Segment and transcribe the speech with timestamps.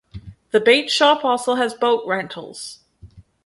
[0.49, 2.79] The bait shop also has boat rentals.